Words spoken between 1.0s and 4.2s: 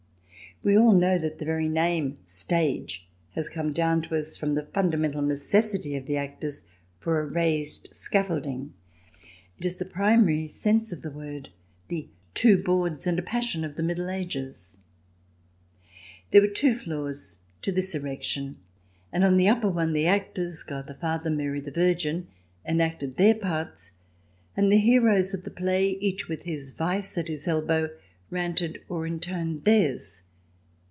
that the very name Stage has come down to